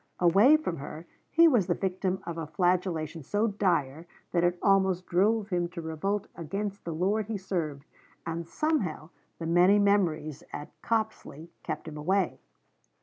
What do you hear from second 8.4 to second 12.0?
somehow the many memories at Copsley kept him